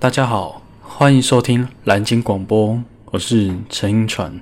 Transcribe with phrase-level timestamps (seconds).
[0.00, 4.40] 大家好，欢迎收听蓝鲸广播，我是陈英传。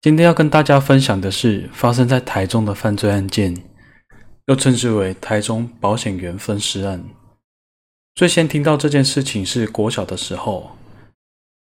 [0.00, 3.54] 今天要跟大家分享的是发生在台中的犯罪案件，
[4.46, 7.04] 又称之为台中保险员分尸案。
[8.14, 10.70] 最先听到这件事情是国小的时候，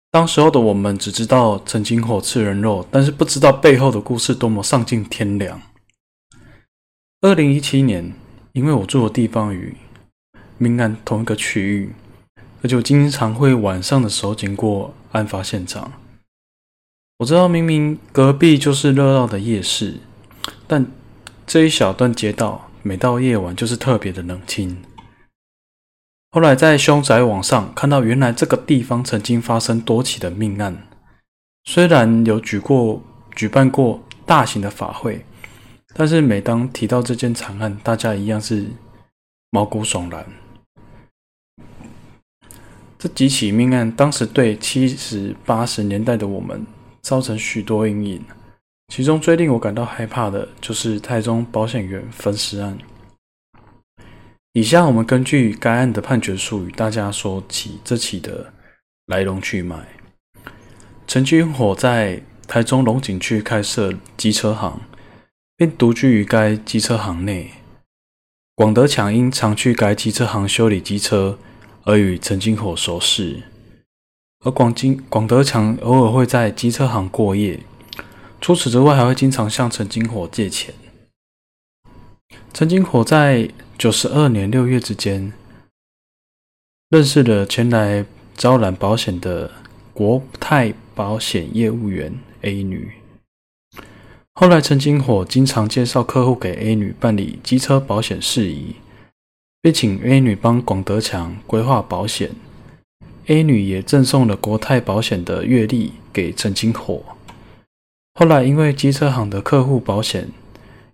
[0.10, 5.62] 当时候的我们只知道曾经火吃人肉，但是不知道背后的故事多么丧尽天良。
[7.20, 8.14] 二零一七年，
[8.54, 9.76] 因为我住的地方与
[10.58, 11.94] 明安同一个区域，
[12.62, 15.92] 而且我经常会晚上的时候经过案发现场。
[17.18, 19.98] 我知道明明隔壁就是热闹的夜市，
[20.68, 20.86] 但
[21.46, 24.82] 这一小段街道每到夜晚就是特别的冷清。
[26.32, 30.88] 后来在凶宅网上看到，原来这个地方曾经发生多起的命案，
[31.66, 33.02] 虽然有举过
[33.36, 35.26] 举办过大型的法会。
[35.96, 38.68] 但是每当提到这件惨案，大家一样是
[39.50, 40.24] 毛骨悚然。
[43.00, 46.64] 这几起命案当时对七十八十年代的我们
[47.02, 48.24] 造成许多阴影，
[48.90, 52.78] 其中最令我感到害怕的就是台中保险员分尸案。
[54.54, 58.54] 以下我们根据该案的判决书与大家说起这起的
[59.08, 59.78] 来龙去脉。
[61.08, 64.80] 陈君火在台中龙井区开设机车行。
[65.60, 67.52] 并独居于该机车行内。
[68.56, 71.38] 广德强因常去该机车行修理机车，
[71.90, 73.42] 而与陈金火熟识。
[74.46, 77.60] 而广金广德强偶尔会在机车行过夜，
[78.40, 80.72] 除此之外，还会经常向陈金火借钱。
[82.54, 85.34] 陈金火在九十二年六月之间，
[86.90, 88.06] 认识了前来
[88.38, 89.52] 招揽保险的
[89.92, 92.92] 国泰保险业务员 A 女。
[94.36, 98.76] 后来，陈金火经常介绍客户给 A 女办理机车保险事宜，
[99.62, 102.32] 并请 A 女帮广德强规划保险。
[103.28, 107.04] A 女也赠送了国泰保险的月历给陈金火。
[108.16, 110.30] 后来，因为机车行的客户保险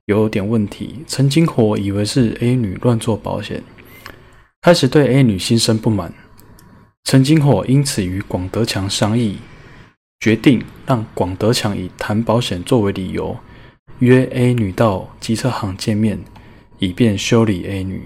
[0.05, 3.63] 有点问题，陈金火以为是 A 女乱做保险，
[4.61, 6.13] 开始对 A 女心生不满。
[7.03, 9.37] 陈金火因此与广德强商议。
[10.21, 13.37] 决定让广德强以谈保险作为理由，
[13.99, 16.19] 约 A 女到机车行见面，
[16.79, 18.01] 以便修理 A 女。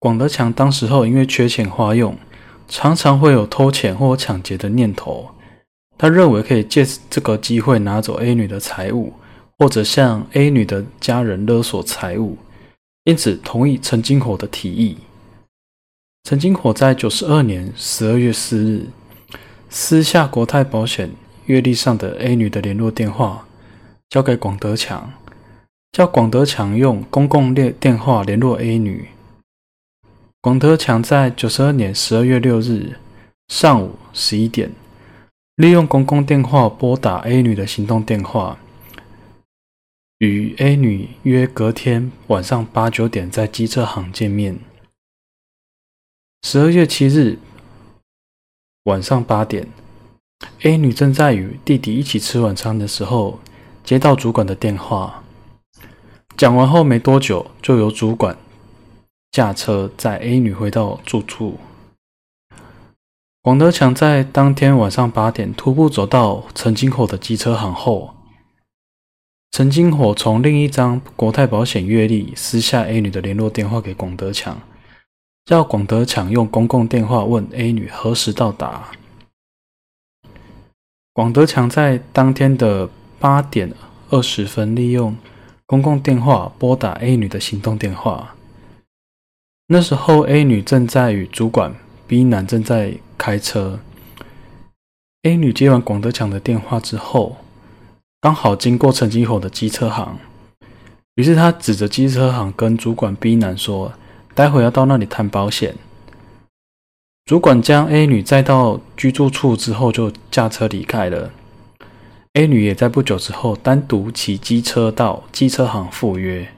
[0.00, 2.16] 广德强当时候因为缺钱花用，
[2.66, 5.28] 常常会有偷钱或抢劫的念头。
[5.98, 9.12] 他认为可以借这个机会拿走 A 女的财物，
[9.58, 12.38] 或者向 A 女的家人勒索财物，
[13.04, 14.96] 因此同意陈金火的提议。
[16.24, 18.86] 陈金火在九十二年十二月四日。
[19.68, 21.10] 私下国泰保险
[21.44, 23.46] 月历上的 A 女的联络电话
[24.08, 25.12] 交给广德强，
[25.92, 29.06] 叫广德强用公共电电话联络 A 女。
[30.42, 32.98] 广德强在九十二年十二月六日
[33.48, 34.72] 上午十一点，
[35.56, 38.58] 利用公共电话拨打 A 女的行动电话，
[40.20, 44.58] 与 A 女约隔天晚上八九点在机车行见面。
[46.42, 47.38] 十二月七日。
[48.84, 49.68] 晚上八点
[50.62, 53.38] ，A 女正在与弟弟一起吃晚餐的时候，
[53.84, 55.22] 接到主管的电话。
[56.34, 58.38] 讲完后没多久，就由主管
[59.30, 61.58] 驾车载 A 女回到住处。
[63.42, 68.14] 广德强在当天晚上八点徒步走到陈金火的机车行后，
[69.50, 74.60] 陈金火从另一张国泰保险月历撕下 A 女的联络电话给广德强。
[75.46, 78.92] 叫广德强用公共电话问 A 女何时到达。
[81.12, 83.72] 广德强在当天的八点
[84.10, 85.16] 二十分利用
[85.66, 88.36] 公共电话拨打 A 女的行动电话。
[89.72, 91.72] 那时候 A 女正在与主管
[92.08, 93.78] B 男正在开车。
[95.22, 97.36] A 女接完广德强的电话之后，
[98.20, 100.18] 刚好经过陈金火的机车行，
[101.14, 103.92] 于是她指着机车行跟主管 B 男说。
[104.34, 105.76] 待会要到那里谈保险。
[107.26, 111.30] 主管将 A 女载到居住处之后，就驾车离开了。
[112.34, 116.48] A 女也在不久之后单独骑机车到机车行赴约。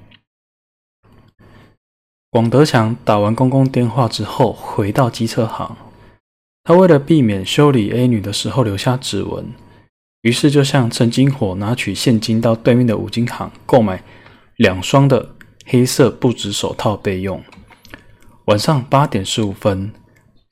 [2.33, 5.77] 广德强打完公共电话之后，回到机车行。
[6.65, 9.53] 他为了避免修理 A 女的时候留下指纹，
[10.23, 14.03] 于是就向陈金火拿取现金到对面的五金行购买
[14.57, 15.35] 两双的
[15.67, 17.45] 黑色布质手套备用。
[18.47, 19.93] 晚上八点十五分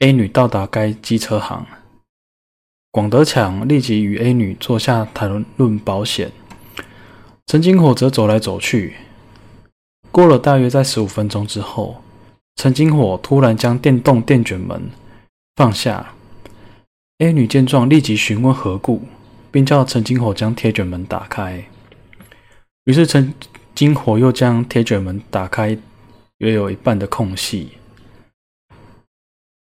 [0.00, 1.67] ，A 女到达该机车行。
[2.91, 6.31] 广德强立即与 A 女坐下谈论保险。
[7.47, 8.97] 陈金火则走来走去。
[10.12, 12.03] 过了大约在十五分钟之后，
[12.57, 14.91] 陈金火突然将电动电卷门
[15.57, 16.15] 放下。
[17.19, 19.03] A 女见状，立即询问何故，
[19.51, 21.65] 并叫陈金火将铁卷门打开。
[22.85, 23.35] 于是陈
[23.75, 25.79] 金火又将铁卷门打开，
[26.39, 27.73] 约有一半的空隙。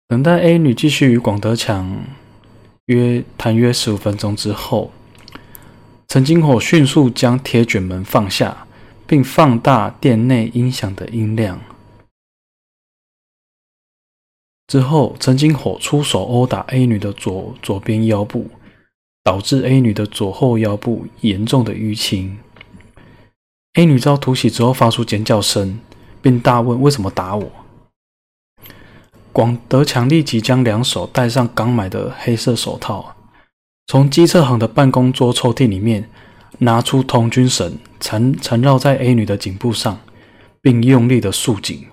[0.07, 2.03] 等待 A 女继续与广德强
[2.87, 4.91] 约谈约十五分钟之后，
[6.07, 8.65] 陈金火迅速将铁卷门放下，
[9.11, 11.59] 并放大店内音响的音量。
[14.67, 18.49] 之后，陈金火出手殴打 A 女的左左边腰部，
[19.21, 22.39] 导致 A 女的左后腰部严重的淤青。
[23.73, 25.81] A 女遭突袭之后发出尖叫声，
[26.21, 27.51] 并大问：“为什么打我？”
[29.33, 33.17] 广德强立即将两手戴上刚买的黑色手套，
[33.87, 36.09] 从机车行的办公桌抽屉里面
[36.59, 39.99] 拿出童军绳，缠缠绕在 A 女的颈部上，
[40.61, 41.87] 并用力的束紧。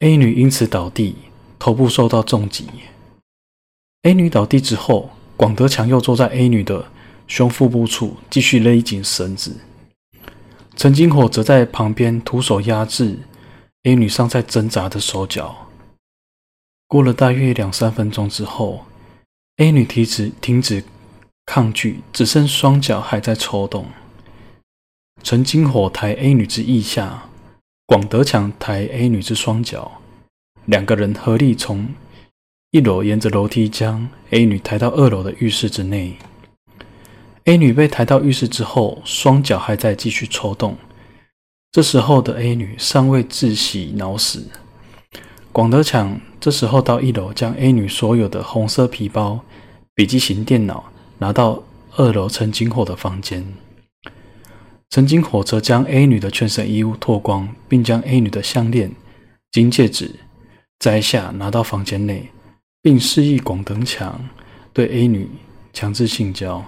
[0.00, 1.16] A 女因此倒地。
[1.60, 2.66] 头部受到重击
[4.02, 6.86] ，A 女倒地之后，广德强又坐在 A 女的
[7.26, 9.56] 胸腹部处，继续勒紧绳子。
[10.76, 13.18] 陈金火则在旁边徒手压制
[13.82, 15.68] A 女尚在挣扎的手脚。
[16.86, 18.84] 过了大约两三分钟之后
[19.56, 20.84] ，A 女停止停止
[21.50, 23.86] 抗拒，只剩双脚还在抽动。
[25.22, 27.22] 陈金火抬 A 女至腋下，
[27.86, 30.02] 广德强抬 A 女之双脚。
[30.66, 31.88] 两个人合力从
[32.70, 36.18] 一楼沿着楼梯将 A 女抬到二楼的浴室之内。
[37.44, 40.76] A 女被抬到浴室之后，双脚还在继续抽动。
[41.72, 44.46] 这时候的 A 女尚未窒息脑死。
[45.50, 49.40] 广德强这时候到一楼，将 A 女所有的红色皮包、
[49.94, 51.62] 笔记型电脑拿到
[51.96, 53.44] 二楼陈金火的房间。
[54.90, 58.94] 陈金火则将 A 女的全身衣物脱光，并将 A 女的项链、
[59.52, 60.14] 金戒指。
[60.78, 62.30] 摘下，拿到房间内，
[62.80, 64.28] 并示意广德强
[64.72, 65.28] 对 A 女
[65.72, 66.64] 强制性交。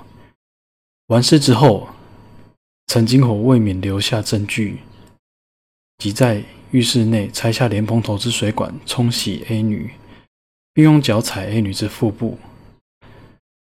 [1.06, 1.88] 完事之后，
[2.88, 4.80] 陈金火未免留下证据，
[5.98, 6.42] 即在
[6.72, 9.92] 浴室内拆下莲蓬头之水管冲洗 A 女，
[10.74, 12.36] 并用脚踩 A 女之腹部，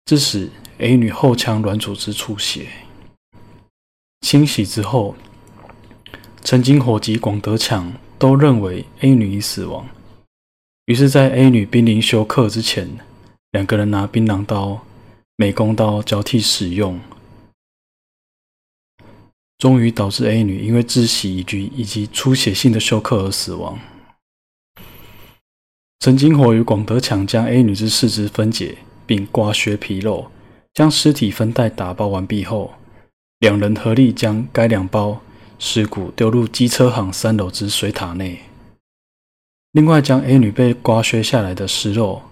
[0.05, 0.49] 致使
[0.83, 2.67] A 女后腔软组织出血。
[4.21, 5.15] 清洗之后，
[6.43, 9.87] 陈金火及广德强都认为 A 女已死亡。
[10.85, 12.99] 于是，在 A 女濒临休克之前，
[13.51, 14.85] 两个人拿槟榔刀、
[15.37, 16.99] 美工刀交替使用，
[19.57, 23.79] 终于导致 A 女因为窒息以及以及出血性的休克而死亡。
[25.99, 30.29] 陈金火与广德强将 A 女之四肢分解，并刮削皮肉，
[30.73, 32.73] 将尸体分袋打包完毕后，
[33.39, 35.21] 两人合力将该两包
[35.59, 38.39] 尸骨丢入机车行三楼之水塔内。
[39.73, 42.23] 另外，将 A 女被刮削下来的尸肉，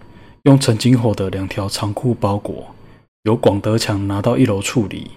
[0.42, 2.74] 用陈金火的两条长裤包裹，
[3.22, 5.12] 由广德强拿到一楼处理。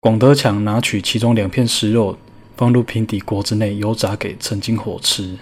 [0.00, 2.18] 广德强拿取其中两片尸肉，
[2.56, 5.38] 放入平底锅之内油炸给陈金火吃。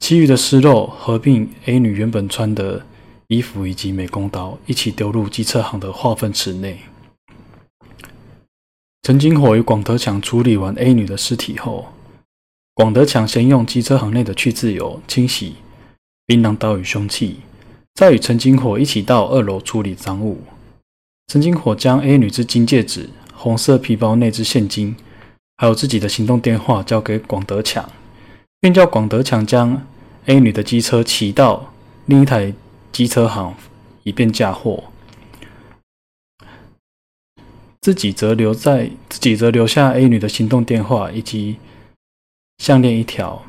[0.00, 2.84] 其余的尸肉合并 A 女原本穿的
[3.28, 6.80] 衣服以及美工刀，一起丢入机车行的化粪池内。
[9.02, 11.88] 陈金火与广德强处理完 A 女的尸体后，
[12.74, 15.56] 广德强先用机车行内的去渍油清洗
[16.26, 17.40] 槟榔刀与凶器，
[17.94, 20.42] 再与陈金火一起到二楼处理赃物。
[21.28, 24.96] 陈金火将 A 女之金戒指、红色皮包内之现金，
[25.56, 27.88] 还有自己的行动电话交给广德强，
[28.60, 29.82] 并叫广德强将
[30.26, 31.72] A 女的机车骑到
[32.06, 32.52] 另一台
[32.94, 33.54] 机车行，
[34.04, 34.84] 以便嫁祸。
[37.82, 41.58] 自己则留在自己则留下 A 女的行动电话以及。
[42.58, 43.42] 项链一条。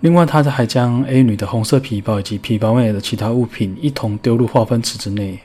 [0.00, 5.40] 另外，他还将 A 女的红色皮包以及皮包内的其他物品一同丢入化粪池之内。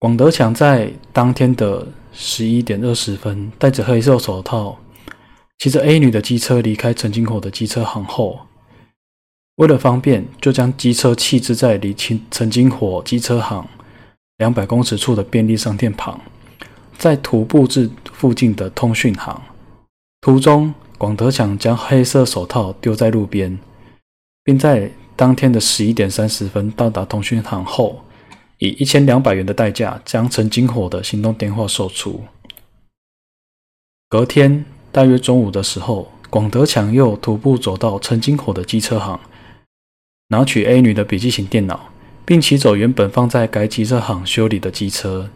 [0.00, 4.76] 广德强在当天的十一点二十分，戴着黑色手套，
[5.58, 8.40] 骑着 A 女的机车离开陈金火的机车行后，
[9.56, 13.66] 为了方便，就将机车弃置在离陈陈金火机车行
[14.38, 16.20] 两百公尺处的便利商店旁，
[16.98, 19.40] 再徒步至附近的通讯行。
[20.20, 23.56] 途中，广德强将黑色手套丢在路边，
[24.42, 28.02] 并在当天的十一点三十分到达通讯行后，
[28.58, 32.22] 以一千两百元的代价将陈金火的行动电话售出。
[34.08, 39.20] 隔天大约中午的时候，广德强又徒步走到陈金火的机车行，
[40.34, 41.92] 拿取 A 女的笔记型电脑，
[42.24, 45.30] 并骑走原本放在该机车行修理的机车。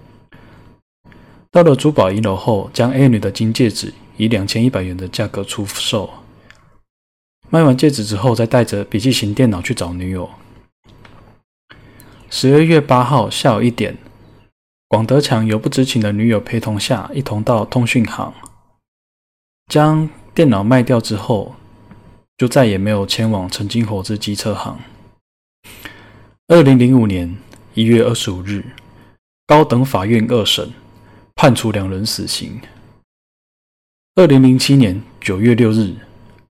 [1.53, 3.95] 到了珠宝一楼后，将 A 女的金戒指。
[4.19, 6.11] 以两千一百元的价格出售。
[7.51, 10.29] 卖完戒指之后，再带着笔记型电脑去找女友。
[12.29, 13.97] 十二月八号下午一点，
[14.89, 18.35] 广德强由不知情的女友陪同下，一同到通讯行，
[19.69, 21.55] 将电脑卖掉之后，
[22.39, 24.79] 就再也没有前往陈金火之机车行。
[26.47, 27.37] 二零零五年
[27.75, 28.65] 一月二十五日，
[29.45, 30.73] 高等法院二审
[31.35, 32.61] 判处两人死刑。
[34.15, 35.97] 二零零七年九月六日，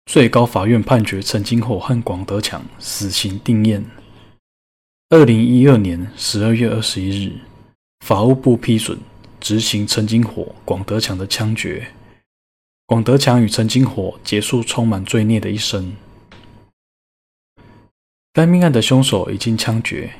[0.05, 3.83] 最高法院判决陈金火和广德强死刑定验。
[5.09, 7.33] 二零一二年十二月二十一日，
[8.05, 8.97] 法务部批准
[9.41, 11.85] 执行陈金火、广德强的枪决。
[12.93, 15.95] 广德强与陈金火结束充满罪孽的一生。
[18.31, 20.13] 该命案的凶手已经枪决，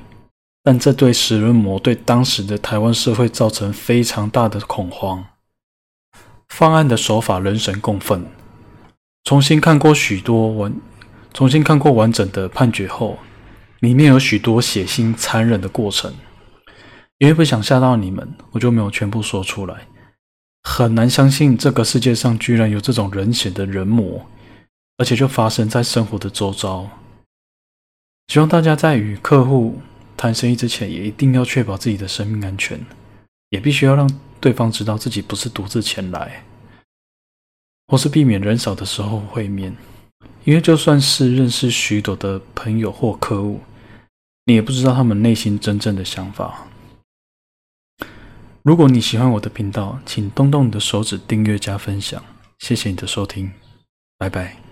[0.63, 5.23] 但这对食人魔对当时的台湾社会造成非常大的恐慌。
[6.49, 8.25] 犯案的手法人神共愤。
[9.23, 10.73] 重新看过许多完，
[11.31, 13.19] 重新看过完整的判决后，
[13.81, 16.11] 里面有许多血腥残忍的过程。
[17.19, 19.85] 因为不想吓到你们，我就没有全部说出来。
[20.63, 24.25] 很难相信这个世界上居然有这种人血的人魔，
[24.97, 26.89] 而且就发生在生活的周遭。
[28.29, 29.79] 希望大家在与客户
[30.15, 32.79] 谈生意之前，也一定要确保自己的生命安全，
[33.49, 36.43] 也必须要让对方知道自己不是独自前来，
[37.87, 39.75] 或是避免人少的时候会面。
[40.45, 43.59] 因为就算是认识许多的朋友或客户，
[44.45, 46.65] 你也不知道他们内心真正的想法。
[48.63, 52.23] 如果你喜欢我的频道，请动动你的手指订阅加分享，
[52.59, 53.51] 谢谢你的收听，
[54.17, 54.62] 拜拜。